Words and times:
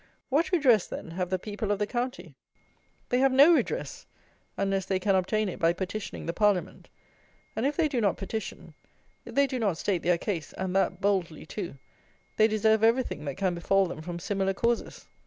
What 0.29 0.51
redress, 0.51 0.87
then, 0.87 1.11
have 1.11 1.29
the 1.29 1.37
people 1.37 1.71
of 1.71 1.77
the 1.77 1.85
county? 1.85 2.33
They 3.09 3.19
have 3.19 3.31
no 3.31 3.53
redress, 3.53 4.07
unless 4.57 4.85
they 4.87 4.99
can 4.99 5.13
obtain 5.13 5.47
it 5.47 5.59
by 5.59 5.73
petitioning 5.73 6.25
the 6.25 6.33
Parliament; 6.33 6.89
and 7.55 7.67
if 7.67 7.77
they 7.77 7.87
do 7.87 8.01
not 8.01 8.17
petition, 8.17 8.73
if 9.25 9.35
they 9.35 9.45
do 9.45 9.59
not 9.59 9.77
state 9.77 10.01
their 10.01 10.17
case, 10.17 10.53
and 10.53 10.75
that 10.75 11.01
boldly 11.01 11.45
too, 11.45 11.75
they 12.37 12.47
deserve 12.47 12.83
everything 12.83 13.25
that 13.25 13.37
can 13.37 13.53
befall 13.53 13.85
them 13.85 14.01
from 14.01 14.17
similar 14.17 14.55
causes. 14.55 15.05